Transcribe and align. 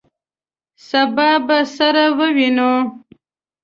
سبا 0.87 1.29
به 1.47 1.59
سره 1.75 2.03
ووینو! 2.17 2.73